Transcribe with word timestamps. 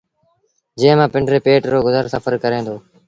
جݩهݩ 0.79 0.97
مآݩ 0.99 1.11
پنڊري 1.13 1.39
پيٽ 1.45 1.61
رو 1.71 1.79
گزر 1.87 2.03
سڦر 2.13 2.33
ڪري 2.43 2.59
دو۔ 2.67 2.75